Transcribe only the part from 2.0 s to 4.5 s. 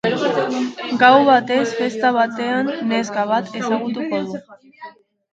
batean, neska bat ezagutuko du.